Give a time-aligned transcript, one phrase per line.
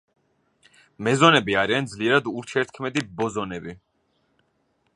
[1.07, 3.77] მეზონები არიან ძლიერად ურთიერთქმედი ბოზონები.